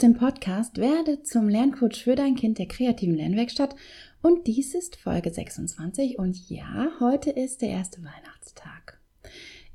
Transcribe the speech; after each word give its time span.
Hörst 0.00 0.14
den 0.14 0.18
Podcast 0.18 0.78
Werde 0.78 1.22
zum 1.24 1.46
Lerncoach 1.50 2.04
für 2.04 2.14
dein 2.14 2.34
Kind 2.34 2.56
der 2.56 2.64
kreativen 2.64 3.16
Lernwerkstatt 3.16 3.76
und 4.22 4.46
dies 4.46 4.74
ist 4.74 4.96
Folge 4.96 5.30
26 5.30 6.18
und 6.18 6.48
ja, 6.48 6.88
heute 7.00 7.28
ist 7.28 7.60
der 7.60 7.68
erste 7.68 7.98
Weihnachtstag. 7.98 8.98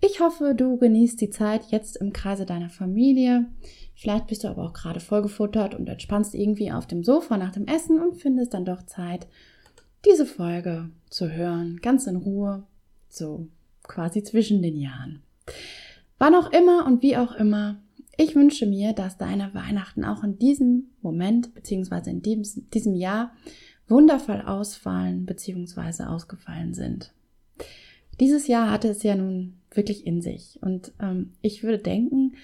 Ich 0.02 0.22
hoffe, 0.22 0.56
du 0.56 0.78
genießt 0.78 1.22
die 1.22 1.30
Zeit 1.30 1.66
jetzt 1.70 1.98
im 1.98 2.12
Kreise 2.12 2.48
deiner 2.48 2.70
Familie. 2.70 3.46
Vielleicht 3.94 4.26
bist 4.26 4.44
du 4.44 4.48
aber 4.48 4.64
auch 4.64 4.74
gerade 4.74 5.00
vollgefuttert 5.00 5.76
und 5.76 5.88
entspannst 5.88 6.34
irgendwie 6.34 6.72
auf 6.72 6.88
dem 6.88 7.04
Sofa 7.04 7.38
nach 7.38 7.52
dem 7.52 7.68
Essen 7.68 8.00
und 8.00 8.16
findest 8.16 8.56
dann 8.56 8.66
doch 8.66 8.82
Zeit, 8.88 9.28
diese 10.06 10.26
Folge 10.26 10.90
zu 11.12 11.32
hören, 11.32 11.78
ganz 11.84 12.08
in 12.08 12.16
Ruhe, 12.16 12.64
so 13.10 13.48
quasi 13.84 14.24
zwischen 14.24 14.64
den 14.64 14.78
Jahren. 14.78 15.22
Wann 16.18 16.34
auch 16.34 16.52
immer 16.52 16.88
und 16.88 17.04
wie 17.04 17.16
auch 17.16 17.36
immer, 17.36 17.78
ich 18.18 18.36
wünsche 18.36 18.66
mir, 18.66 18.94
dass 18.94 19.18
deine 19.18 19.54
Weihnachten 19.54 20.06
auch 20.06 20.24
in 20.24 20.38
diesem 20.38 20.92
Moment 21.02 21.54
beziehungsweise 21.54 22.10
in 22.10 22.22
diesem, 22.22 22.96
Jahr 22.96 23.34
wundervoll 23.88 24.42
ausfallen 24.42 25.26
beziehungsweise 25.26 26.10
ausgefallen 26.10 26.74
sind. 26.74 27.14
Dieses 28.20 28.48
Jahr 28.48 28.72
hatte 28.72 28.90
es 28.90 29.04
ja 29.04 29.16
nun 29.16 29.58
wirklich 29.72 30.08
in 30.08 30.22
sich 30.22 30.60
und 30.62 30.94
ähm, 31.02 31.34
ich 31.42 31.64
würde 31.64 31.80
denken, 31.80 32.36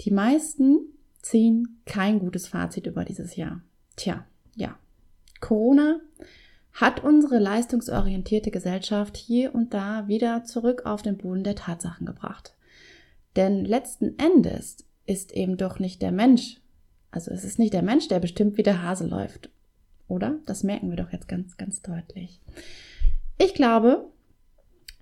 die 0.00 0.10
meisten 0.10 0.78
ziehen 1.20 1.80
kein 1.84 2.18
gutes 2.18 2.48
Fazit 2.48 2.86
über 2.86 3.04
dieses 3.04 3.36
Jahr. 3.36 3.60
Tja, 3.96 4.24
ja. 4.56 4.78
Corona 5.40 6.00
hat 6.72 7.04
unsere 7.04 7.38
leistungsorientierte 7.38 8.50
Gesellschaft 8.50 9.16
hier 9.16 9.54
und 9.54 9.74
da 9.74 10.08
wieder 10.08 10.44
zurück 10.44 10.86
auf 10.86 11.02
den 11.02 11.18
Boden 11.18 11.44
der 11.44 11.56
Tatsachen 11.56 12.06
gebracht. 12.06 12.54
Denn 13.36 13.64
letzten 13.64 14.18
Endes 14.18 14.78
ist 15.06 15.32
eben 15.32 15.56
doch 15.56 15.78
nicht 15.78 16.02
der 16.02 16.12
Mensch. 16.12 16.60
Also 17.10 17.30
es 17.30 17.44
ist 17.44 17.58
nicht 17.58 17.74
der 17.74 17.82
Mensch, 17.82 18.08
der 18.08 18.20
bestimmt, 18.20 18.56
wie 18.56 18.62
der 18.62 18.82
Hase 18.82 19.06
läuft. 19.06 19.50
Oder? 20.08 20.38
Das 20.46 20.62
merken 20.62 20.90
wir 20.90 20.96
doch 20.96 21.12
jetzt 21.12 21.28
ganz, 21.28 21.56
ganz 21.56 21.82
deutlich. 21.82 22.40
Ich 23.38 23.54
glaube, 23.54 24.06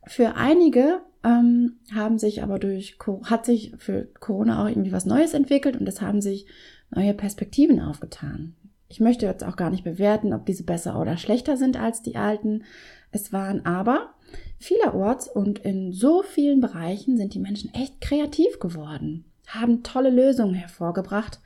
für 0.07 0.35
einige 0.37 1.01
ähm, 1.25 1.77
haben 1.95 2.19
sich 2.19 2.43
aber 2.43 2.59
durch, 2.59 2.97
hat 3.25 3.45
sich 3.45 3.73
für 3.79 4.05
Corona 4.21 4.63
auch 4.63 4.69
irgendwie 4.69 4.93
was 4.93 5.07
Neues 5.07 5.35
entwickelt 5.35 5.77
und 5.77 5.89
es 5.89 6.01
haben 6.01 6.21
sich 6.21 6.47
neue 6.91 7.15
Perspektiven 7.15 7.81
aufgetan. 7.81 8.55
Ich 8.89 9.01
möchte 9.01 9.27
jetzt 9.27 9.45
auch 9.45 9.57
gar 9.57 9.71
nicht 9.71 9.85
bewerten, 9.85 10.33
ob 10.33 10.47
diese 10.47 10.63
besser 10.63 10.99
oder 10.99 11.19
schlechter 11.19 11.59
sind 11.59 11.79
als 11.79 12.03
die 12.03 12.17
alten. 12.17 12.65
Es 13.11 13.33
waren 13.33 13.67
aber 13.67 14.15
vielerorts 14.59 15.29
und 15.29 15.59
in 15.59 15.93
so 15.93 16.23
vielen 16.23 16.61
Bereichen 16.61 17.19
sind 17.19 17.35
die 17.35 17.39
Menschen 17.39 17.73
echt 17.75 18.01
kreativ 18.01 18.59
geworden 18.61 19.25
haben 19.49 19.83
tolle 19.83 20.11
Lösungen 20.11 20.55
hervorgebracht 20.55 21.41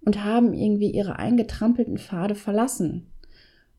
und 0.00 0.24
haben 0.24 0.52
irgendwie 0.52 0.90
ihre 0.90 1.18
eingetrampelten 1.18 1.98
Pfade 1.98 2.34
verlassen. 2.34 3.06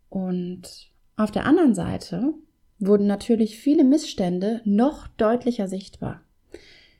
Und 0.09 0.89
auf 1.15 1.31
der 1.31 1.45
anderen 1.45 1.75
Seite 1.75 2.33
wurden 2.79 3.07
natürlich 3.07 3.57
viele 3.57 3.83
Missstände 3.83 4.61
noch 4.65 5.07
deutlicher 5.07 5.67
sichtbar. 5.67 6.21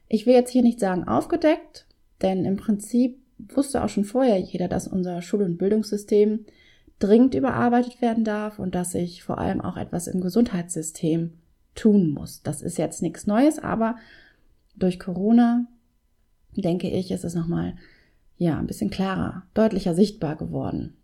Ich 0.08 0.26
will 0.26 0.34
jetzt 0.34 0.52
hier 0.52 0.64
nicht 0.64 0.80
sagen 0.80 1.08
aufgedeckt, 1.08 1.86
denn 2.22 2.46
im 2.46 2.58
Prinzip 2.58 3.20
wusste 3.38 3.84
auch 3.84 3.90
schon 3.90 4.06
vorher 4.06 4.40
jeder, 4.40 4.68
dass 4.68 4.88
unser 4.88 5.22
Schul- 5.22 5.44
und 5.44 5.58
Bildungssystem 5.58 6.46
dringend 7.00 7.36
überarbeitet 7.36 8.02
werden 8.02 8.24
darf 8.24 8.58
und 8.58 8.74
dass 8.74 8.92
sich 8.92 9.24
vor 9.24 9.38
allem 9.38 9.62
auch 9.62 9.78
etwas 9.78 10.08
im 10.08 10.22
Gesundheitssystem 10.22 11.34
tun 11.76 12.10
muss. 12.10 12.42
Das 12.42 12.62
ist 12.62 12.78
jetzt 12.78 13.02
nichts 13.02 13.28
Neues, 13.28 13.60
aber 13.60 13.98
durch 14.76 15.00
Corona 15.00 15.68
denke 16.56 16.90
ich, 16.90 17.12
ist 17.12 17.24
es 17.24 17.36
nochmal, 17.36 17.76
ja, 18.38 18.58
ein 18.58 18.68
bisschen 18.68 18.90
klarer, 18.90 19.44
deutlicher 19.54 19.94
sichtbar 19.94 20.36
geworden. 20.36 20.96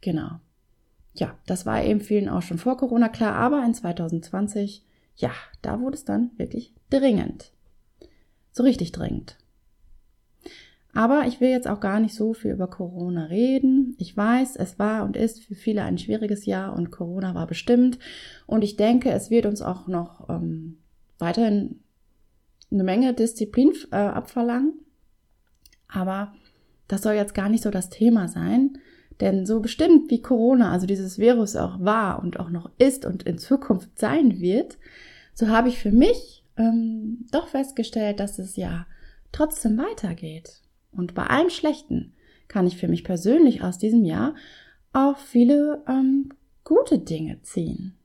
Genau. 0.00 0.40
Ja, 1.14 1.34
das 1.46 1.64
war 1.64 1.82
eben 1.82 2.00
vielen 2.00 2.28
auch 2.28 2.42
schon 2.42 2.58
vor 2.58 2.76
Corona 2.76 3.08
klar, 3.08 3.34
aber 3.34 3.64
in 3.64 3.74
2020, 3.74 4.84
ja, 5.16 5.30
da 5.62 5.80
wurde 5.80 5.96
es 5.96 6.04
dann 6.04 6.30
wirklich 6.36 6.74
dringend. 6.90 7.52
So 8.52 8.62
richtig 8.62 8.92
dringend. 8.92 9.36
Aber 10.96 11.26
ich 11.26 11.42
will 11.42 11.50
jetzt 11.50 11.68
auch 11.68 11.80
gar 11.80 12.00
nicht 12.00 12.14
so 12.14 12.32
viel 12.32 12.52
über 12.52 12.68
Corona 12.68 13.24
reden. 13.24 13.94
Ich 13.98 14.16
weiß, 14.16 14.56
es 14.56 14.78
war 14.78 15.04
und 15.04 15.14
ist 15.14 15.44
für 15.44 15.54
viele 15.54 15.82
ein 15.82 15.98
schwieriges 15.98 16.46
Jahr 16.46 16.74
und 16.74 16.90
Corona 16.90 17.34
war 17.34 17.46
bestimmt. 17.46 17.98
Und 18.46 18.64
ich 18.64 18.76
denke, 18.76 19.10
es 19.10 19.28
wird 19.28 19.44
uns 19.44 19.60
auch 19.60 19.88
noch 19.88 20.26
ähm, 20.30 20.78
weiterhin 21.18 21.80
eine 22.76 22.84
Menge 22.84 23.14
Disziplin 23.14 23.72
äh, 23.90 23.96
abverlangen. 23.96 24.74
Aber 25.88 26.34
das 26.88 27.02
soll 27.02 27.14
jetzt 27.14 27.34
gar 27.34 27.48
nicht 27.48 27.62
so 27.62 27.70
das 27.70 27.90
Thema 27.90 28.28
sein. 28.28 28.78
Denn 29.20 29.46
so 29.46 29.60
bestimmt 29.60 30.10
wie 30.10 30.20
Corona, 30.20 30.72
also 30.72 30.86
dieses 30.86 31.18
Virus 31.18 31.56
auch 31.56 31.80
war 31.80 32.22
und 32.22 32.38
auch 32.38 32.50
noch 32.50 32.70
ist 32.78 33.06
und 33.06 33.22
in 33.22 33.38
Zukunft 33.38 33.98
sein 33.98 34.40
wird, 34.40 34.76
so 35.32 35.48
habe 35.48 35.68
ich 35.68 35.78
für 35.78 35.92
mich 35.92 36.44
ähm, 36.56 37.26
doch 37.32 37.48
festgestellt, 37.48 38.20
dass 38.20 38.38
es 38.38 38.56
ja 38.56 38.86
trotzdem 39.32 39.78
weitergeht. 39.78 40.60
Und 40.92 41.14
bei 41.14 41.26
allem 41.26 41.50
Schlechten 41.50 42.12
kann 42.48 42.66
ich 42.66 42.76
für 42.76 42.88
mich 42.88 43.04
persönlich 43.04 43.62
aus 43.62 43.78
diesem 43.78 44.04
Jahr 44.04 44.34
auch 44.92 45.16
viele 45.18 45.82
ähm, 45.88 46.30
gute 46.64 46.98
Dinge 46.98 47.40
ziehen. 47.42 47.96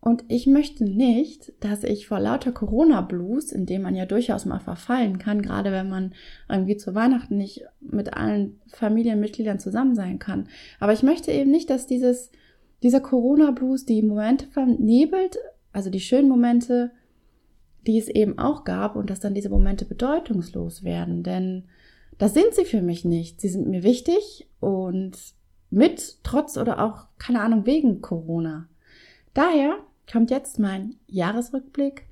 Und 0.00 0.24
ich 0.28 0.46
möchte 0.46 0.84
nicht, 0.84 1.52
dass 1.60 1.82
ich 1.82 2.06
vor 2.06 2.20
lauter 2.20 2.52
Corona-Blues, 2.52 3.50
in 3.50 3.66
dem 3.66 3.82
man 3.82 3.96
ja 3.96 4.06
durchaus 4.06 4.46
mal 4.46 4.60
verfallen 4.60 5.18
kann, 5.18 5.42
gerade 5.42 5.72
wenn 5.72 5.88
man 5.88 6.14
irgendwie 6.48 6.76
zu 6.76 6.94
Weihnachten 6.94 7.36
nicht 7.36 7.64
mit 7.80 8.14
allen 8.14 8.60
Familienmitgliedern 8.68 9.58
zusammen 9.58 9.96
sein 9.96 10.20
kann. 10.20 10.48
Aber 10.78 10.92
ich 10.92 11.02
möchte 11.02 11.32
eben 11.32 11.50
nicht, 11.50 11.68
dass 11.68 11.86
dieses, 11.86 12.30
dieser 12.82 13.00
Corona-Blues 13.00 13.86
die 13.86 14.02
Momente 14.02 14.46
vernebelt, 14.46 15.36
also 15.72 15.90
die 15.90 16.00
schönen 16.00 16.28
Momente, 16.28 16.92
die 17.86 17.98
es 17.98 18.08
eben 18.08 18.38
auch 18.38 18.64
gab 18.64 18.94
und 18.94 19.10
dass 19.10 19.20
dann 19.20 19.34
diese 19.34 19.50
Momente 19.50 19.84
bedeutungslos 19.84 20.84
werden. 20.84 21.24
Denn 21.24 21.64
das 22.18 22.34
sind 22.34 22.54
sie 22.54 22.64
für 22.64 22.82
mich 22.82 23.04
nicht. 23.04 23.40
Sie 23.40 23.48
sind 23.48 23.66
mir 23.66 23.82
wichtig 23.82 24.48
und 24.60 25.16
mit, 25.70 26.18
trotz 26.22 26.56
oder 26.56 26.84
auch, 26.84 27.06
keine 27.18 27.40
Ahnung, 27.40 27.66
wegen 27.66 28.00
Corona. 28.00 28.68
Daher 29.38 29.76
kommt 30.10 30.32
jetzt 30.32 30.58
mein 30.58 30.96
Jahresrückblick, 31.06 32.02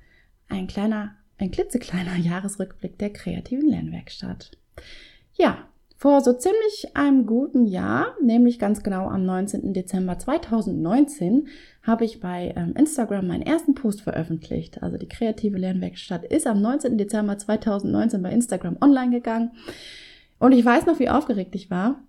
ein 0.47 0.65
kleiner, 0.65 1.13
ein 1.37 1.51
klitzekleiner 1.51 2.15
Jahresrückblick 2.17 2.97
der 2.99 3.11
kreativen 3.11 3.67
Lernwerkstatt. 3.67 4.51
Ja, 5.33 5.57
vor 5.97 6.21
so 6.21 6.31
ziemlich 6.31 6.95
einem 6.95 7.25
guten 7.25 7.65
Jahr, 7.65 8.15
nämlich 8.23 8.59
ganz 8.59 8.81
genau 8.81 9.09
am 9.09 9.25
19. 9.25 9.73
Dezember 9.73 10.17
2019, 10.17 11.49
habe 11.83 12.05
ich 12.05 12.21
bei 12.21 12.53
ähm, 12.55 12.73
Instagram 12.77 13.27
meinen 13.27 13.41
ersten 13.41 13.75
Post 13.75 14.03
veröffentlicht. 14.03 14.81
Also 14.81 14.97
die 14.97 15.09
kreative 15.09 15.57
Lernwerkstatt 15.57 16.23
ist 16.23 16.47
am 16.47 16.61
19. 16.61 16.97
Dezember 16.97 17.37
2019 17.37 18.21
bei 18.21 18.31
Instagram 18.31 18.77
online 18.79 19.11
gegangen. 19.11 19.51
Und 20.39 20.53
ich 20.53 20.63
weiß 20.63 20.85
noch, 20.85 20.99
wie 20.99 21.09
aufgeregt 21.09 21.55
ich 21.55 21.69
war. 21.69 21.99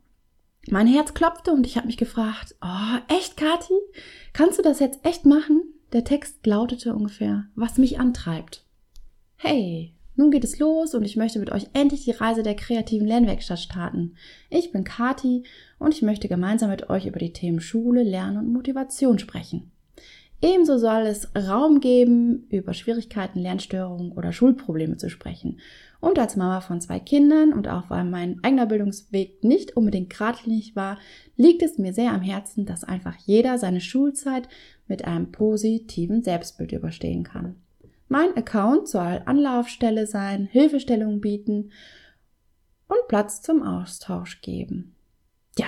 Mein 0.70 0.86
Herz 0.86 1.14
klopfte 1.14 1.52
und 1.52 1.66
ich 1.66 1.76
habe 1.76 1.86
mich 1.86 1.96
gefragt, 1.96 2.54
oh, 2.60 3.14
echt, 3.14 3.38
Kathi? 3.38 3.74
Kannst 4.34 4.58
du 4.58 4.62
das 4.62 4.80
jetzt 4.80 5.04
echt 5.04 5.24
machen? 5.24 5.62
Der 5.92 6.04
Text 6.04 6.46
lautete 6.46 6.94
ungefähr, 6.94 7.46
was 7.54 7.78
mich 7.78 7.98
antreibt. 7.98 8.66
Hey, 9.36 9.94
nun 10.14 10.30
geht 10.30 10.44
es 10.44 10.58
los 10.58 10.94
und 10.94 11.04
ich 11.04 11.16
möchte 11.16 11.38
mit 11.38 11.50
euch 11.50 11.68
endlich 11.72 12.04
die 12.04 12.10
Reise 12.10 12.42
der 12.42 12.54
kreativen 12.54 13.06
Lernwerkstatt 13.06 13.60
starten. 13.60 14.16
Ich 14.50 14.70
bin 14.70 14.84
Kati 14.84 15.44
und 15.78 15.94
ich 15.94 16.02
möchte 16.02 16.28
gemeinsam 16.28 16.68
mit 16.68 16.90
euch 16.90 17.06
über 17.06 17.18
die 17.18 17.32
Themen 17.32 17.60
Schule, 17.60 18.02
Lernen 18.02 18.36
und 18.36 18.52
Motivation 18.52 19.18
sprechen. 19.18 19.70
Ebenso 20.42 20.76
soll 20.76 21.02
es 21.02 21.30
Raum 21.34 21.80
geben, 21.80 22.46
über 22.50 22.74
Schwierigkeiten, 22.74 23.40
Lernstörungen 23.40 24.12
oder 24.12 24.32
Schulprobleme 24.32 24.96
zu 24.96 25.08
sprechen. 25.08 25.60
Und 26.00 26.18
als 26.18 26.36
Mama 26.36 26.60
von 26.60 26.80
zwei 26.80 27.00
Kindern 27.00 27.52
und 27.52 27.66
auch 27.66 27.90
weil 27.90 28.04
mein 28.04 28.42
eigener 28.44 28.66
Bildungsweg 28.66 29.42
nicht 29.42 29.76
unbedingt 29.76 30.10
geradlinig 30.10 30.76
war, 30.76 30.98
liegt 31.36 31.62
es 31.62 31.76
mir 31.78 31.92
sehr 31.92 32.12
am 32.12 32.22
Herzen, 32.22 32.66
dass 32.66 32.84
einfach 32.84 33.16
jeder 33.16 33.58
seine 33.58 33.80
Schulzeit 33.80 34.48
mit 34.86 35.04
einem 35.04 35.32
positiven 35.32 36.22
Selbstbild 36.22 36.72
überstehen 36.72 37.24
kann. 37.24 37.56
Mein 38.08 38.36
Account 38.36 38.88
soll 38.88 39.22
Anlaufstelle 39.26 40.06
sein, 40.06 40.46
Hilfestellung 40.46 41.20
bieten 41.20 41.72
und 42.86 43.08
Platz 43.08 43.42
zum 43.42 43.62
Austausch 43.62 44.40
geben. 44.40 44.94
Ja, 45.58 45.66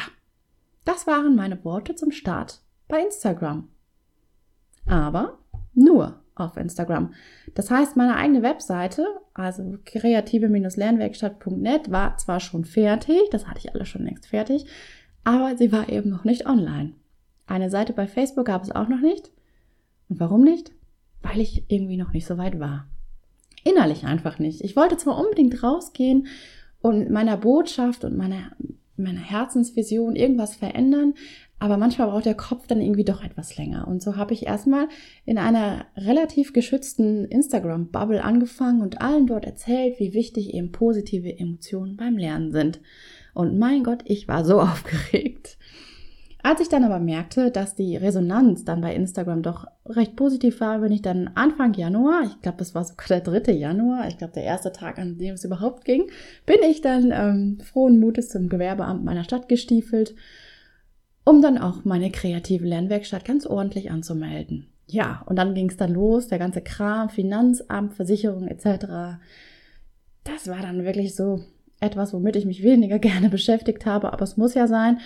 das 0.85 1.07
waren 1.07 1.37
meine 1.37 1.63
Worte 1.65 1.97
zum 1.97 2.13
Start 2.13 2.63
bei 2.89 3.03
Instagram. 3.03 3.69
Aber 4.87 5.39
nur 5.75 6.21
auf 6.35 6.57
Instagram. 6.57 7.13
Das 7.55 7.71
heißt, 7.71 7.97
meine 7.97 8.17
eigene 8.17 8.43
Webseite, 8.43 9.07
also 9.41 9.79
kreative-lernwerkstatt.net, 9.85 11.91
war 11.91 12.17
zwar 12.19 12.41
schon 12.41 12.65
fertig, 12.65 13.21
das 13.31 13.47
hatte 13.47 13.59
ich 13.59 13.75
alles 13.75 13.89
schon 13.89 14.05
längst 14.05 14.27
fertig, 14.27 14.67
aber 15.25 15.57
sie 15.57 15.73
war 15.73 15.89
eben 15.89 16.11
noch 16.11 16.25
nicht 16.25 16.47
online. 16.47 16.93
Eine 17.47 17.71
Seite 17.71 17.93
bei 17.93 18.07
Facebook 18.07 18.47
gab 18.47 18.63
es 18.63 18.71
auch 18.71 18.89
noch 18.89 19.01
nicht. 19.01 19.31
Und 20.09 20.21
warum 20.21 20.45
nicht? 20.45 20.73
Weil 21.23 21.41
ich 21.41 21.65
irgendwie 21.69 21.97
noch 21.97 22.13
nicht 22.13 22.27
so 22.27 22.39
weit 22.39 22.61
war. 22.61 22.87
Innerlich 23.65 24.07
einfach 24.07 24.39
nicht. 24.39 24.63
Ich 24.63 24.77
wollte 24.77 24.97
zwar 24.97 25.19
unbedingt 25.19 25.63
rausgehen 25.63 26.29
und 26.81 27.11
meiner 27.11 27.37
Botschaft 27.37 28.05
und 28.05 28.17
meiner, 28.17 28.53
meiner 28.97 29.21
Herzensvision 29.21 30.17
irgendwas 30.17 30.55
verändern, 30.55 31.15
aber 31.61 31.77
manchmal 31.77 32.09
braucht 32.09 32.25
der 32.25 32.35
Kopf 32.35 32.67
dann 32.67 32.81
irgendwie 32.81 33.05
doch 33.05 33.23
etwas 33.23 33.57
länger. 33.59 33.87
Und 33.87 34.03
so 34.03 34.17
habe 34.17 34.33
ich 34.33 34.47
erstmal 34.47 34.89
in 35.27 35.37
einer 35.37 35.85
relativ 35.95 36.55
geschützten 36.55 37.27
Instagram-Bubble 37.27 38.25
angefangen 38.25 38.81
und 38.81 39.03
allen 39.03 39.27
dort 39.27 39.45
erzählt, 39.45 40.01
wie 40.01 40.15
wichtig 40.15 40.55
eben 40.55 40.73
positive 40.73 41.39
Emotionen 41.39 41.99
beim 41.99 42.17
Lernen 42.17 42.51
sind. 42.51 42.81
Und 43.35 43.59
mein 43.59 43.85
Gott, 43.85 44.01
ich 44.07 44.27
war 44.27 44.45
so 44.45 44.61
aufgeregt. 44.61 45.59
Als 46.43 46.63
ich 46.63 46.71
dann 46.71 46.85
aber 46.85 46.99
merkte, 46.99 47.51
dass 47.51 47.75
die 47.75 47.95
Resonanz 47.97 48.65
dann 48.65 48.81
bei 48.81 48.95
Instagram 48.95 49.43
doch 49.43 49.67
recht 49.85 50.17
positiv 50.17 50.61
war, 50.61 50.79
bin 50.79 50.93
ich 50.93 51.03
dann 51.03 51.29
Anfang 51.35 51.75
Januar, 51.75 52.23
ich 52.25 52.41
glaube, 52.41 52.57
das 52.57 52.75
war 52.75 52.85
sogar 52.85 53.07
der 53.09 53.21
dritte 53.21 53.53
Januar, 53.53 54.09
ich 54.09 54.17
glaube, 54.17 54.33
der 54.33 54.45
erste 54.45 54.73
Tag, 54.73 54.99
an 54.99 55.19
dem 55.19 55.35
es 55.35 55.45
überhaupt 55.45 55.85
ging, 55.85 56.11
bin 56.47 56.61
ich 56.67 56.81
dann 56.81 57.13
ähm, 57.13 57.59
frohen 57.63 58.01
Mutes 58.01 58.31
zum 58.31 58.49
Gewerbeamt 58.49 59.05
meiner 59.05 59.25
Stadt 59.25 59.51
gestiefelt, 59.51 60.15
um 61.31 61.41
dann 61.43 61.59
auch 61.59 61.85
meine 61.85 62.11
kreative 62.11 62.67
Lernwerkstatt 62.67 63.25
ganz 63.25 63.47
ordentlich 63.47 63.93
anzumelden. 63.93 64.67
Ja, 64.89 65.23
und 65.27 65.37
dann 65.37 65.55
ging 65.55 65.71
es 65.71 65.77
dann 65.77 65.95
los, 65.95 66.27
der 66.27 66.41
ganze 66.41 66.61
Kram, 66.61 67.09
Finanzamt, 67.09 67.95
Versicherung 67.95 68.49
etc. 68.49 69.21
Das 70.25 70.49
war 70.49 70.61
dann 70.61 70.85
wirklich 70.85 71.15
so 71.15 71.45
etwas, 71.79 72.13
womit 72.13 72.35
ich 72.35 72.47
mich 72.47 72.65
weniger 72.65 72.99
gerne 73.09 73.29
beschäftigt 73.29 73.87
habe, 73.87 74.13
aber 74.13 74.25
es 74.25 74.37
muss 74.37 74.55
ja 74.55 74.67
sein. 74.67 74.99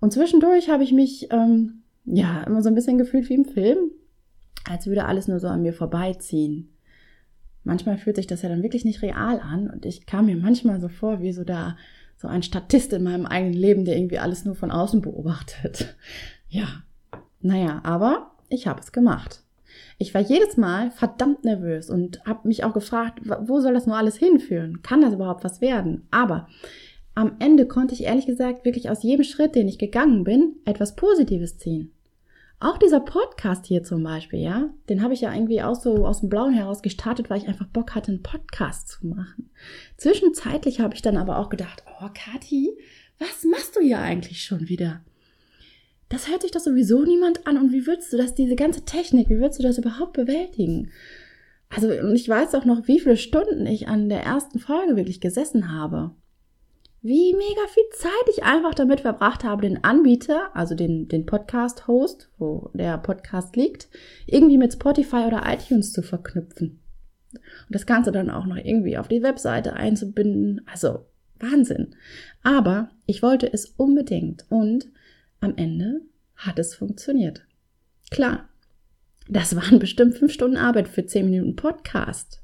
Und 0.00 0.14
zwischendurch 0.14 0.70
habe 0.70 0.82
ich 0.82 0.92
mich 0.92 1.30
ähm, 1.30 1.82
ja 2.06 2.42
immer 2.44 2.62
so 2.62 2.70
ein 2.70 2.74
bisschen 2.74 2.96
gefühlt 2.96 3.28
wie 3.28 3.34
im 3.34 3.44
Film, 3.44 3.90
als 4.64 4.86
würde 4.86 5.04
alles 5.04 5.28
nur 5.28 5.40
so 5.40 5.48
an 5.48 5.60
mir 5.60 5.74
vorbeiziehen. 5.74 6.70
Manchmal 7.64 7.98
fühlt 7.98 8.16
sich 8.16 8.26
das 8.26 8.40
ja 8.40 8.48
dann 8.48 8.62
wirklich 8.62 8.86
nicht 8.86 9.02
real 9.02 9.40
an 9.40 9.68
und 9.68 9.84
ich 9.84 10.06
kam 10.06 10.24
mir 10.26 10.36
manchmal 10.36 10.80
so 10.80 10.88
vor 10.88 11.20
wie 11.20 11.32
so 11.32 11.44
da 11.44 11.76
so 12.16 12.28
ein 12.28 12.42
Statist 12.42 12.92
in 12.92 13.02
meinem 13.02 13.26
eigenen 13.26 13.54
Leben, 13.54 13.84
der 13.84 13.96
irgendwie 13.96 14.18
alles 14.18 14.44
nur 14.44 14.54
von 14.54 14.70
außen 14.70 15.02
beobachtet. 15.02 15.96
Ja, 16.48 16.68
naja, 17.40 17.80
aber 17.84 18.30
ich 18.48 18.66
habe 18.66 18.80
es 18.80 18.92
gemacht. 18.92 19.42
Ich 19.98 20.14
war 20.14 20.20
jedes 20.20 20.56
Mal 20.56 20.90
verdammt 20.90 21.44
nervös 21.44 21.90
und 21.90 22.24
habe 22.26 22.48
mich 22.48 22.64
auch 22.64 22.72
gefragt, 22.72 23.20
wo 23.24 23.60
soll 23.60 23.74
das 23.74 23.86
nur 23.86 23.96
alles 23.96 24.16
hinführen? 24.16 24.82
Kann 24.82 25.02
das 25.02 25.14
überhaupt 25.14 25.44
was 25.44 25.60
werden? 25.60 26.06
Aber 26.10 26.48
am 27.14 27.36
Ende 27.38 27.66
konnte 27.66 27.94
ich 27.94 28.04
ehrlich 28.04 28.26
gesagt 28.26 28.64
wirklich 28.64 28.90
aus 28.90 29.02
jedem 29.02 29.24
Schritt, 29.24 29.54
den 29.54 29.68
ich 29.68 29.78
gegangen 29.78 30.22
bin, 30.22 30.56
etwas 30.64 30.96
Positives 30.96 31.58
ziehen. 31.58 31.92
Auch 32.58 32.78
dieser 32.78 33.00
Podcast 33.00 33.66
hier 33.66 33.82
zum 33.82 34.02
Beispiel, 34.02 34.38
ja, 34.38 34.70
den 34.88 35.02
habe 35.02 35.12
ich 35.12 35.20
ja 35.20 35.32
irgendwie 35.32 35.62
auch 35.62 35.74
so 35.74 36.06
aus 36.06 36.20
dem 36.20 36.30
Blauen 36.30 36.54
heraus 36.54 36.80
gestartet, 36.80 37.28
weil 37.28 37.38
ich 37.38 37.48
einfach 37.48 37.66
Bock 37.66 37.94
hatte, 37.94 38.12
einen 38.12 38.22
Podcast 38.22 38.88
zu 38.88 39.06
machen. 39.06 39.50
Zwischenzeitlich 39.98 40.80
habe 40.80 40.94
ich 40.94 41.02
dann 41.02 41.18
aber 41.18 41.38
auch 41.38 41.50
gedacht, 41.50 41.84
oh 42.00 42.08
Kathi, 42.14 42.70
was 43.18 43.44
machst 43.44 43.76
du 43.76 43.80
hier 43.80 43.98
eigentlich 43.98 44.42
schon 44.42 44.68
wieder? 44.68 45.02
Das 46.08 46.30
hört 46.30 46.42
sich 46.42 46.50
doch 46.50 46.60
sowieso 46.60 47.04
niemand 47.04 47.46
an 47.46 47.58
und 47.58 47.72
wie 47.72 47.86
würdest 47.86 48.12
du 48.12 48.16
das, 48.16 48.34
diese 48.34 48.56
ganze 48.56 48.86
Technik, 48.86 49.28
wie 49.28 49.38
würdest 49.38 49.58
du 49.58 49.62
das 49.62 49.76
überhaupt 49.76 50.14
bewältigen? 50.14 50.90
Also, 51.68 51.88
und 51.88 52.14
ich 52.14 52.28
weiß 52.28 52.54
auch 52.54 52.64
noch, 52.64 52.86
wie 52.88 53.00
viele 53.00 53.16
Stunden 53.18 53.66
ich 53.66 53.88
an 53.88 54.08
der 54.08 54.22
ersten 54.22 54.60
Folge 54.60 54.96
wirklich 54.96 55.20
gesessen 55.20 55.72
habe 55.72 56.12
wie 57.06 57.34
mega 57.34 57.68
viel 57.72 57.84
Zeit 57.92 58.10
ich 58.30 58.42
einfach 58.42 58.74
damit 58.74 59.00
verbracht 59.00 59.44
habe, 59.44 59.62
den 59.62 59.84
Anbieter, 59.84 60.50
also 60.54 60.74
den, 60.74 61.06
den 61.06 61.24
Podcast-Host, 61.24 62.30
wo 62.36 62.70
der 62.74 62.98
Podcast 62.98 63.54
liegt, 63.54 63.88
irgendwie 64.26 64.58
mit 64.58 64.72
Spotify 64.72 65.24
oder 65.26 65.44
iTunes 65.46 65.92
zu 65.92 66.02
verknüpfen. 66.02 66.80
Und 67.32 67.74
das 67.74 67.86
Ganze 67.86 68.10
dann 68.10 68.28
auch 68.28 68.46
noch 68.46 68.56
irgendwie 68.56 68.98
auf 68.98 69.06
die 69.06 69.22
Webseite 69.22 69.74
einzubinden. 69.74 70.62
Also 70.66 71.06
Wahnsinn. 71.38 71.94
Aber 72.42 72.90
ich 73.06 73.22
wollte 73.22 73.52
es 73.52 73.66
unbedingt 73.66 74.44
und 74.48 74.88
am 75.40 75.56
Ende 75.56 76.00
hat 76.34 76.58
es 76.58 76.74
funktioniert. 76.74 77.46
Klar, 78.10 78.48
das 79.28 79.54
waren 79.54 79.78
bestimmt 79.78 80.16
fünf 80.18 80.32
Stunden 80.32 80.56
Arbeit 80.56 80.88
für 80.88 81.06
zehn 81.06 81.30
Minuten 81.30 81.54
Podcast. 81.54 82.42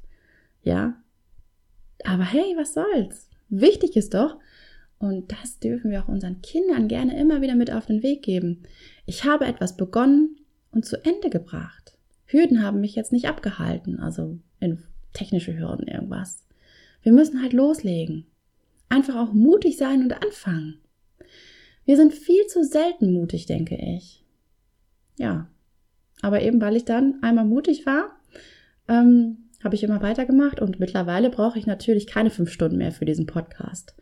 Ja. 0.61 0.95
Aber 2.05 2.23
hey, 2.23 2.55
was 2.57 2.73
soll's? 2.73 3.29
Wichtig 3.55 3.95
ist 3.95 4.15
doch, 4.15 4.37
und 4.97 5.31
das 5.31 5.59
dürfen 5.59 5.91
wir 5.91 6.03
auch 6.03 6.07
unseren 6.07 6.41
Kindern 6.41 6.87
gerne 6.87 7.19
immer 7.19 7.41
wieder 7.41 7.53
mit 7.53 7.71
auf 7.71 7.85
den 7.85 8.01
Weg 8.01 8.23
geben. 8.23 8.63
Ich 9.05 9.25
habe 9.25 9.45
etwas 9.45 9.77
begonnen 9.77 10.37
und 10.71 10.85
zu 10.85 10.97
Ende 11.05 11.29
gebracht. 11.29 11.95
Hürden 12.25 12.63
haben 12.63 12.81
mich 12.81 12.95
jetzt 12.95 13.11
nicht 13.11 13.27
abgehalten, 13.27 13.99
also 13.99 14.39
in 14.59 14.79
technische 15.13 15.55
Hürden 15.55 15.87
irgendwas. 15.87 16.47
Wir 17.03 17.11
müssen 17.11 17.43
halt 17.43 17.53
loslegen. 17.53 18.25
Einfach 18.89 19.15
auch 19.15 19.33
mutig 19.33 19.77
sein 19.77 20.01
und 20.01 20.13
anfangen. 20.13 20.79
Wir 21.85 21.95
sind 21.95 22.13
viel 22.13 22.47
zu 22.47 22.63
selten 22.63 23.13
mutig, 23.13 23.45
denke 23.45 23.75
ich. 23.75 24.25
Ja. 25.17 25.47
Aber 26.23 26.41
eben 26.41 26.59
weil 26.59 26.75
ich 26.75 26.85
dann 26.85 27.21
einmal 27.21 27.45
mutig 27.45 27.85
war, 27.85 28.15
ähm, 28.87 29.42
habe 29.63 29.75
ich 29.75 29.83
immer 29.83 30.01
weitergemacht 30.01 30.59
und 30.59 30.79
mittlerweile 30.79 31.29
brauche 31.29 31.57
ich 31.57 31.65
natürlich 31.65 32.07
keine 32.07 32.29
fünf 32.29 32.51
Stunden 32.51 32.77
mehr 32.77 32.91
für 32.91 33.05
diesen 33.05 33.25
Podcast. 33.25 33.95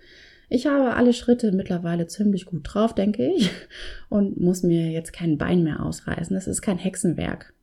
Ich 0.49 0.67
habe 0.67 0.95
alle 0.95 1.13
Schritte 1.13 1.53
mittlerweile 1.53 2.07
ziemlich 2.07 2.45
gut 2.45 2.63
drauf, 2.63 2.93
denke 2.93 3.25
ich, 3.33 3.49
und 4.09 4.39
muss 4.39 4.63
mir 4.63 4.89
jetzt 4.89 5.13
kein 5.13 5.37
Bein 5.37 5.63
mehr 5.63 5.83
ausreißen. 5.83 6.33
Das 6.33 6.47
ist 6.47 6.61
kein 6.61 6.77
Hexenwerk. 6.77 7.53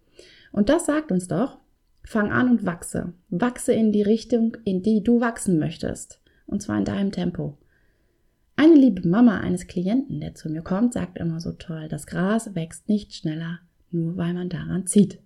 Und 0.53 0.71
das 0.71 0.87
sagt 0.87 1.13
uns 1.13 1.29
doch, 1.29 1.59
fang 2.03 2.33
an 2.33 2.49
und 2.49 2.65
wachse. 2.65 3.13
Wachse 3.29 3.75
in 3.75 3.93
die 3.93 4.03
Richtung, 4.03 4.57
in 4.65 4.83
die 4.83 5.03
du 5.03 5.21
wachsen 5.21 5.59
möchtest. 5.59 6.23
Und 6.47 6.63
zwar 6.63 6.79
in 6.79 6.87
deinem 6.87 7.13
Tempo. 7.13 7.59
Eine 8.57 8.75
liebe 8.75 9.07
Mama 9.07 9.39
eines 9.39 9.67
Klienten, 9.67 10.21
der 10.21 10.35
zu 10.35 10.49
mir 10.49 10.63
kommt, 10.63 10.95
sagt 10.95 11.19
immer 11.19 11.41
so 11.41 11.53
toll, 11.53 11.89
das 11.89 12.07
Gras 12.07 12.55
wächst 12.55 12.89
nicht 12.89 13.15
schneller, 13.15 13.61
nur 13.91 14.17
weil 14.17 14.33
man 14.33 14.49
daran 14.49 14.87
zieht. 14.87 15.21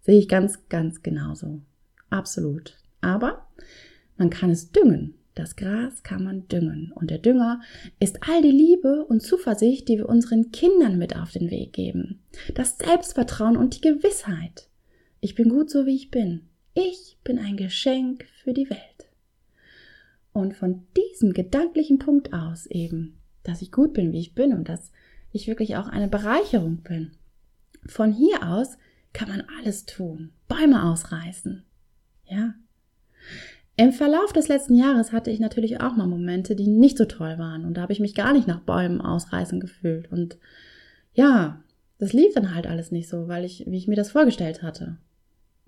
Sehe 0.00 0.18
ich 0.18 0.26
ganz, 0.26 0.66
ganz 0.68 1.02
genauso. 1.02 1.60
Absolut. 2.10 2.76
Aber 3.00 3.46
man 4.16 4.30
kann 4.30 4.50
es 4.50 4.72
düngen. 4.72 5.14
Das 5.34 5.54
Gras 5.54 6.02
kann 6.02 6.24
man 6.24 6.48
düngen 6.48 6.90
und 6.96 7.12
der 7.12 7.18
Dünger 7.18 7.60
ist 8.00 8.28
all 8.28 8.42
die 8.42 8.50
Liebe 8.50 9.04
und 9.04 9.22
Zuversicht, 9.22 9.88
die 9.88 9.98
wir 9.98 10.08
unseren 10.08 10.50
Kindern 10.50 10.98
mit 10.98 11.14
auf 11.14 11.30
den 11.30 11.48
Weg 11.48 11.72
geben. 11.72 12.18
Das 12.54 12.76
Selbstvertrauen 12.76 13.56
und 13.56 13.76
die 13.76 13.80
Gewissheit. 13.80 14.68
Ich 15.20 15.36
bin 15.36 15.48
gut 15.48 15.70
so, 15.70 15.86
wie 15.86 15.94
ich 15.94 16.10
bin. 16.10 16.48
Ich 16.74 17.18
bin 17.22 17.38
ein 17.38 17.56
Geschenk 17.56 18.24
für 18.42 18.52
die 18.52 18.68
Welt. 18.68 18.80
Und 20.32 20.56
von 20.56 20.86
diesem 20.96 21.32
gedanklichen 21.32 22.00
Punkt 22.00 22.32
aus 22.32 22.66
eben, 22.66 23.18
dass 23.44 23.62
ich 23.62 23.70
gut 23.70 23.92
bin, 23.92 24.12
wie 24.12 24.20
ich 24.20 24.34
bin 24.34 24.52
und 24.52 24.68
dass 24.68 24.90
ich 25.30 25.46
wirklich 25.46 25.76
auch 25.76 25.86
eine 25.86 26.08
Bereicherung 26.08 26.78
bin. 26.78 27.12
Von 27.86 28.12
hier 28.12 28.42
aus 28.42 28.76
kann 29.12 29.28
man 29.28 29.44
alles 29.58 29.86
tun. 29.86 30.32
Bäume 30.48 30.84
ausreißen. 30.84 31.64
Ja. 32.30 32.54
Im 33.76 33.92
Verlauf 33.92 34.32
des 34.32 34.48
letzten 34.48 34.74
Jahres 34.74 35.12
hatte 35.12 35.30
ich 35.30 35.38
natürlich 35.38 35.80
auch 35.80 35.94
mal 35.94 36.08
Momente, 36.08 36.56
die 36.56 36.66
nicht 36.66 36.98
so 36.98 37.04
toll 37.04 37.38
waren. 37.38 37.64
Und 37.64 37.74
da 37.74 37.82
habe 37.82 37.92
ich 37.92 38.00
mich 38.00 38.14
gar 38.14 38.32
nicht 38.32 38.48
nach 38.48 38.60
Bäumen 38.60 39.00
ausreißen 39.00 39.60
gefühlt. 39.60 40.10
Und 40.10 40.36
ja, 41.14 41.62
das 41.98 42.12
lief 42.12 42.34
dann 42.34 42.54
halt 42.54 42.66
alles 42.66 42.90
nicht 42.90 43.08
so, 43.08 43.28
weil 43.28 43.44
ich, 43.44 43.64
wie 43.68 43.76
ich 43.76 43.86
mir 43.86 43.94
das 43.94 44.10
vorgestellt 44.10 44.64
hatte. 44.64 44.96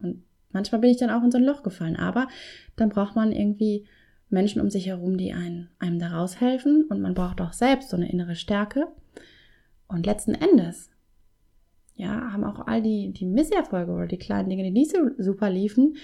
Und 0.03 0.25
manchmal 0.51 0.81
bin 0.81 0.91
ich 0.91 0.97
dann 0.97 1.11
auch 1.11 1.23
in 1.23 1.31
so 1.31 1.39
ein 1.39 1.45
Loch 1.45 1.63
gefallen. 1.63 1.95
Aber 1.95 2.27
dann 2.75 2.89
braucht 2.89 3.15
man 3.15 3.31
irgendwie 3.31 3.87
Menschen 4.29 4.61
um 4.61 4.71
sich 4.71 4.87
herum, 4.87 5.17
die 5.17 5.33
einen, 5.33 5.69
einem 5.79 6.01
da 6.01 6.09
raushelfen. 6.09 6.87
Und 6.89 7.01
man 7.01 7.15
braucht 7.15 7.41
auch 7.41 7.53
selbst 7.53 7.91
so 7.91 7.97
eine 7.97 8.11
innere 8.11 8.35
Stärke. 8.35 8.89
Und 9.87 10.05
letzten 10.05 10.35
Endes, 10.35 10.91
ja, 11.95 12.33
haben 12.33 12.43
auch 12.43 12.67
all 12.67 12.83
die, 12.83 13.13
die 13.13 13.27
Misserfolge 13.27 13.93
oder 13.93 14.07
die 14.09 14.19
kleinen 14.19 14.49
Dinge, 14.49 14.65
die 14.65 14.71
nicht 14.73 14.91
so 14.91 14.99
super 15.19 15.49
liefen, 15.49 15.97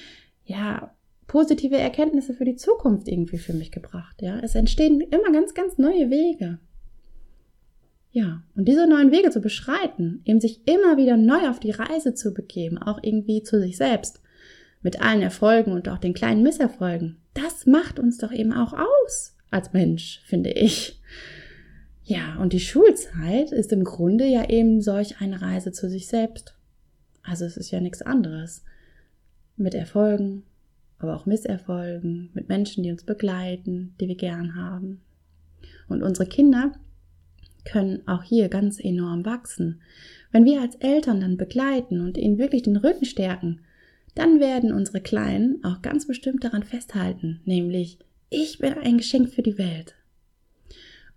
ja, 0.47 0.95
positive 1.27 1.77
Erkenntnisse 1.77 2.35
für 2.35 2.45
die 2.45 2.57
Zukunft 2.57 3.09
irgendwie 3.09 3.39
für 3.39 3.53
mich 3.53 3.71
gebracht. 3.73 4.23
Ja, 4.23 4.39
es 4.41 4.55
entstehen 4.55 5.01
immer 5.01 5.33
ganz, 5.33 5.55
ganz 5.55 5.77
neue 5.77 6.09
Wege. 6.11 6.59
Ja, 8.13 8.43
und 8.55 8.67
diese 8.67 8.87
neuen 8.87 9.11
Wege 9.11 9.31
zu 9.31 9.41
beschreiten, 9.41 10.23
eben 10.25 10.41
sich 10.41 10.67
immer 10.67 10.97
wieder 10.97 11.19
neu 11.19 11.51
auf 11.51 11.61
die 11.61 11.73
Reise 11.73 12.15
zu 12.15 12.33
begeben, 12.33 12.79
auch 12.79 12.99
irgendwie 13.03 13.43
zu 13.43 13.61
sich 13.61 13.77
selbst, 13.77 14.23
mit 14.81 15.03
allen 15.03 15.21
Erfolgen 15.21 15.73
und 15.73 15.89
auch 15.89 15.99
den 15.99 16.15
kleinen 16.15 16.43
Misserfolgen, 16.43 17.19
das 17.35 17.67
macht 17.67 17.99
uns 17.99 18.17
doch 18.19 18.33
eben 18.33 18.53
auch 18.53 18.73
aus 18.73 19.37
als 19.51 19.73
Mensch, 19.73 20.23
finde 20.25 20.51
ich. 20.51 21.01
Ja, 22.05 22.37
und 22.41 22.53
die 22.53 22.61
Schulzeit 22.61 23.53
ist 23.53 23.73
im 23.73 23.85
Grunde 23.85 24.27
ja 24.27 24.49
eben 24.49 24.81
solch 24.81 25.21
eine 25.21 25.43
Reise 25.43 25.73
zu 25.73 25.91
sich 25.91 26.07
selbst. 26.07 26.55
Also 27.23 27.45
es 27.45 27.57
ist 27.57 27.71
ja 27.71 27.81
nichts 27.81 28.01
anderes. 28.01 28.65
Mit 29.57 29.75
Erfolgen, 29.75 30.43
aber 30.99 31.17
auch 31.17 31.27
Misserfolgen, 31.27 32.31
mit 32.35 32.49
Menschen, 32.49 32.83
die 32.83 32.91
uns 32.91 33.05
begleiten, 33.05 33.95
die 34.01 34.09
wir 34.09 34.17
gern 34.17 34.55
haben. 34.55 35.01
Und 35.89 36.03
unsere 36.03 36.29
Kinder 36.29 36.73
können 37.65 38.07
auch 38.07 38.23
hier 38.23 38.49
ganz 38.49 38.79
enorm 38.79 39.25
wachsen. 39.25 39.81
Wenn 40.33 40.45
wir 40.45 40.61
als 40.61 40.77
Eltern 40.77 41.21
dann 41.21 41.37
begleiten 41.37 42.01
und 42.01 42.17
ihnen 42.17 42.39
wirklich 42.39 42.63
den 42.63 42.77
Rücken 42.77 43.05
stärken, 43.05 43.61
dann 44.15 44.41
werden 44.41 44.73
unsere 44.73 45.01
Kleinen 45.01 45.63
auch 45.63 45.83
ganz 45.83 46.07
bestimmt 46.07 46.45
daran 46.45 46.63
festhalten, 46.63 47.41
nämlich 47.45 47.99
ich 48.31 48.59
bin 48.59 48.75
ein 48.75 48.99
Geschenk 48.99 49.29
für 49.29 49.43
die 49.43 49.59
Welt. 49.59 49.95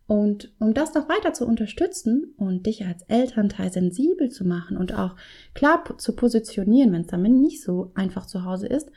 Und 0.09 0.51
um 0.57 0.73
das 0.73 0.95
noch 0.95 1.07
weiter 1.07 1.33
zu 1.33 1.45
unterstützen 1.45 2.33
und 2.35 2.65
dich 2.65 2.83
als 2.83 3.03
Elternteil 3.03 3.71
sensibel 3.71 4.29
zu 4.29 4.43
machen 4.43 4.75
und 4.75 4.91
auch 4.91 5.15
klar 5.53 5.83
zu 5.99 6.15
positionieren, 6.15 6.91
wenn 6.91 7.01
es 7.01 7.07
damit 7.09 7.31
nicht 7.31 7.61
so 7.61 7.91
einfach 7.93 8.25
zu 8.25 8.43
Hause 8.43 8.65
ist, 8.65 8.89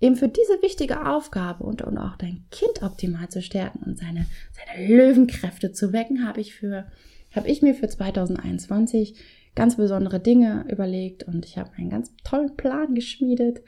eben 0.00 0.14
für 0.14 0.28
diese 0.28 0.62
wichtige 0.62 1.08
Aufgabe 1.08 1.64
und, 1.64 1.82
und 1.82 1.98
auch 1.98 2.14
dein 2.14 2.44
Kind 2.52 2.80
optimal 2.84 3.28
zu 3.28 3.42
stärken 3.42 3.80
und 3.82 3.98
seine, 3.98 4.26
seine 4.52 4.86
Löwenkräfte 4.86 5.72
zu 5.72 5.92
wecken, 5.92 6.24
habe 6.24 6.40
ich 6.40 6.54
für, 6.54 6.86
habe 7.34 7.48
ich 7.48 7.60
mir 7.62 7.74
für 7.74 7.88
2021 7.88 9.16
ganz 9.56 9.76
besondere 9.76 10.20
Dinge 10.20 10.64
überlegt 10.70 11.24
und 11.24 11.44
ich 11.44 11.58
habe 11.58 11.72
einen 11.76 11.90
ganz 11.90 12.14
tollen 12.22 12.56
Plan 12.56 12.94
geschmiedet 12.94 13.62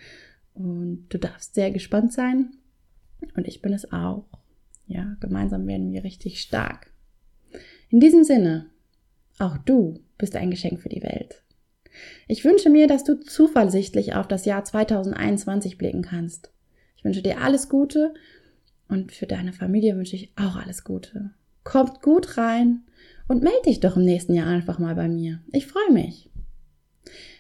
und 0.55 1.07
du 1.09 1.19
darfst 1.19 1.57
sehr 1.57 1.73
gespannt 1.73 2.13
sein 2.13 2.53
und 3.35 3.49
ich 3.49 3.63
bin 3.63 3.73
es 3.73 3.91
auch. 3.91 4.27
Ja, 4.87 5.17
gemeinsam 5.21 5.67
werden 5.67 5.93
wir 5.93 6.05
richtig 6.05 6.41
stark. 6.41 6.93
In 7.89 8.01
diesem 8.01 8.25
Sinne, 8.25 8.71
auch 9.39 9.57
du 9.59 10.01
bist 10.19 10.37
ein 10.37 10.51
Geschenk 10.51 10.81
für 10.81 10.89
die 10.89 11.03
Welt. 11.03 11.43
Ich 12.27 12.45
wünsche 12.45 12.71
mir, 12.71 12.87
dass 12.87 13.05
du 13.05 13.21
zuversichtlich 13.21 14.15
auf 14.15 14.27
das 14.27 14.45
Jahr 14.45 14.65
2021 14.65 15.79
blicken 15.79 16.03
kannst. 16.03 16.53
Ich 16.97 17.05
wünsche 17.05 17.23
dir 17.23 17.41
alles 17.41 17.69
Gute 17.69 18.15
und 18.89 19.13
für 19.13 19.27
deine 19.27 19.53
Familie 19.53 19.97
wünsche 19.97 20.17
ich 20.17 20.33
auch 20.37 20.57
alles 20.57 20.85
Gute. 20.85 21.31
Kommt 21.63 22.03
gut 22.03 22.37
rein 22.37 22.83
und 23.29 23.43
melde 23.43 23.63
dich 23.67 23.81
doch 23.81 23.97
im 23.97 24.05
nächsten 24.05 24.35
Jahr 24.35 24.49
einfach 24.49 24.79
mal 24.79 24.95
bei 24.95 25.09
mir. 25.09 25.41
Ich 25.53 25.67
freue 25.67 25.93
mich. 25.93 26.31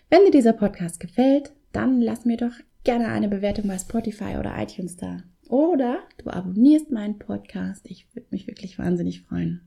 Wenn 0.08 0.24
dir 0.24 0.30
dieser 0.30 0.52
Podcast 0.52 1.00
gefällt, 1.00 1.52
dann 1.72 2.00
lass 2.00 2.24
mir 2.24 2.36
doch 2.36 2.52
gerne 2.84 3.08
eine 3.08 3.28
Bewertung 3.28 3.66
bei 3.66 3.78
Spotify 3.78 4.36
oder 4.38 4.54
iTunes 4.56 4.96
da. 4.96 5.22
Oder 5.54 6.00
du 6.16 6.30
abonnierst 6.30 6.90
meinen 6.90 7.16
Podcast. 7.16 7.88
Ich 7.88 8.12
würde 8.12 8.26
mich 8.32 8.48
wirklich 8.48 8.76
wahnsinnig 8.76 9.22
freuen. 9.22 9.60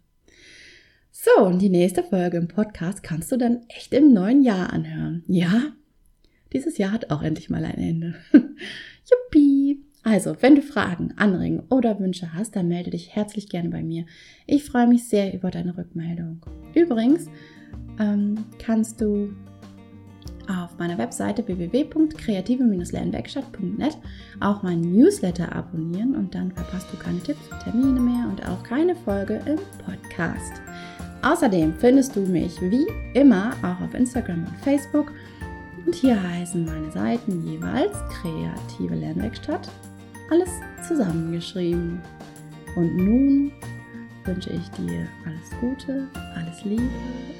So, 1.11 1.45
und 1.45 1.61
die 1.61 1.69
nächste 1.69 2.03
Folge 2.03 2.35
im 2.35 2.49
Podcast 2.49 3.03
kannst 3.03 3.31
du 3.31 3.37
dann 3.37 3.61
echt 3.69 3.93
im 3.93 4.11
neuen 4.11 4.41
Jahr 4.41 4.73
anhören. 4.73 5.23
Ja, 5.29 5.71
dieses 6.51 6.77
Jahr 6.77 6.91
hat 6.91 7.09
auch 7.09 7.23
endlich 7.23 7.49
mal 7.49 7.63
ein 7.63 7.77
Ende. 7.77 8.15
Juppie! 8.33 9.79
Also, 10.03 10.35
wenn 10.41 10.55
du 10.55 10.61
Fragen, 10.61 11.13
Anregungen 11.15 11.63
oder 11.69 11.97
Wünsche 12.01 12.33
hast, 12.33 12.57
dann 12.57 12.67
melde 12.67 12.89
dich 12.89 13.15
herzlich 13.15 13.47
gerne 13.47 13.69
bei 13.69 13.81
mir. 13.81 14.05
Ich 14.45 14.65
freue 14.65 14.87
mich 14.87 15.07
sehr 15.07 15.33
über 15.33 15.51
deine 15.51 15.77
Rückmeldung. 15.77 16.41
Übrigens 16.75 17.29
ähm, 17.97 18.43
kannst 18.59 18.99
du 18.99 19.29
auf 20.49 20.77
meiner 20.77 20.97
Webseite 20.97 21.45
www.kreative-lernwerkstatt.net 21.45 23.97
auch 24.39 24.63
meinen 24.63 24.95
Newsletter 24.95 25.53
abonnieren 25.55 26.15
und 26.15 26.33
dann 26.33 26.51
verpasst 26.51 26.87
du 26.91 26.97
keine 26.97 27.19
Tipps 27.19 27.51
und 27.51 27.59
Termine 27.59 27.99
mehr 27.99 28.27
und 28.29 28.43
auch 28.47 28.63
keine 28.63 28.95
Folge 28.95 29.39
im 29.45 29.59
Podcast. 29.85 30.53
Außerdem 31.21 31.75
findest 31.77 32.15
du 32.15 32.21
mich 32.21 32.59
wie 32.61 32.87
immer 33.13 33.51
auch 33.63 33.79
auf 33.81 33.93
Instagram 33.93 34.45
und 34.45 34.57
Facebook 34.57 35.11
und 35.85 35.93
hier 35.95 36.21
heißen 36.21 36.65
meine 36.65 36.91
Seiten 36.91 37.47
jeweils 37.47 37.97
Kreative 38.09 38.95
Lernwerkstatt 38.95 39.69
alles 40.29 40.49
zusammengeschrieben. 40.87 42.01
Und 42.75 42.97
nun 42.97 43.51
wünsche 44.25 44.51
ich 44.51 44.69
dir 44.71 45.07
alles 45.25 45.49
Gute, 45.61 46.07
alles 46.35 46.63
Liebe, 46.63 46.83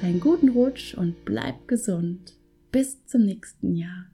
einen 0.02 0.20
guten 0.20 0.48
Rutsch 0.48 0.94
und 0.94 1.24
bleib 1.24 1.68
gesund. 1.68 2.37
Bis 2.70 3.04
zum 3.06 3.24
nächsten 3.24 3.74
Jahr. 3.74 4.06